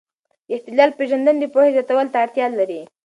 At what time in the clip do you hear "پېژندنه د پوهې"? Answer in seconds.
0.97-1.71